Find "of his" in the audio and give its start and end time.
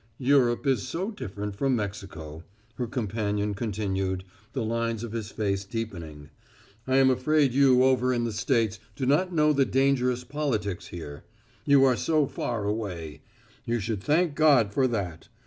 5.03-5.29